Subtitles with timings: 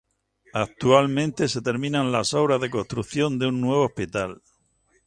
[0.55, 4.41] Actualmente se terminan las obras de construcción de un nuevo hospital.